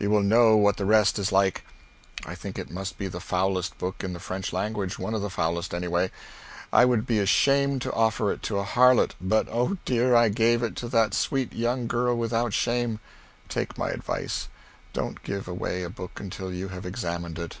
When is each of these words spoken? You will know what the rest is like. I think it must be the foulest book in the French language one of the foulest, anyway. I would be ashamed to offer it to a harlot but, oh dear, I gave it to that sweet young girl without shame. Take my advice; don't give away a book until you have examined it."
You 0.00 0.10
will 0.10 0.24
know 0.24 0.56
what 0.56 0.76
the 0.76 0.84
rest 0.84 1.20
is 1.20 1.30
like. 1.30 1.62
I 2.26 2.34
think 2.34 2.58
it 2.58 2.68
must 2.68 2.98
be 2.98 3.06
the 3.06 3.20
foulest 3.20 3.78
book 3.78 4.02
in 4.02 4.12
the 4.12 4.18
French 4.18 4.52
language 4.52 4.98
one 4.98 5.14
of 5.14 5.22
the 5.22 5.30
foulest, 5.30 5.72
anyway. 5.72 6.10
I 6.72 6.84
would 6.84 7.06
be 7.06 7.20
ashamed 7.20 7.80
to 7.82 7.92
offer 7.92 8.32
it 8.32 8.42
to 8.42 8.58
a 8.58 8.64
harlot 8.64 9.14
but, 9.20 9.46
oh 9.48 9.78
dear, 9.84 10.16
I 10.16 10.30
gave 10.30 10.64
it 10.64 10.74
to 10.78 10.88
that 10.88 11.14
sweet 11.14 11.52
young 11.52 11.86
girl 11.86 12.16
without 12.18 12.52
shame. 12.54 12.98
Take 13.48 13.78
my 13.78 13.90
advice; 13.90 14.48
don't 14.92 15.22
give 15.22 15.46
away 15.46 15.84
a 15.84 15.90
book 15.90 16.18
until 16.18 16.52
you 16.52 16.70
have 16.70 16.84
examined 16.84 17.38
it." 17.38 17.58